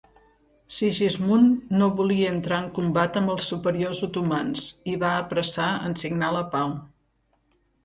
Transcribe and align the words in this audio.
Sigismund 0.77 1.75
no 1.81 1.89
volia 1.99 2.31
entrar 2.37 2.59
en 2.63 2.71
combat 2.79 3.21
amb 3.21 3.35
els 3.35 3.51
superiors 3.53 4.01
otomans 4.09 4.65
i 4.95 4.97
va 5.07 5.13
apressar 5.21 5.71
en 5.91 5.97
signar 6.05 6.33
la 6.41 6.45
pau. 6.57 6.77